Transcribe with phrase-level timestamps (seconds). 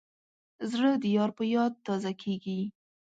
[0.71, 2.59] زړه د یار په یاد تازه کېږي.